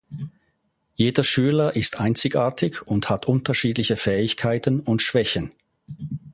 [0.95, 5.53] Jeder Schüler ist einzigartig und hat unterschiedliche Fähigkeiten und Schwächen.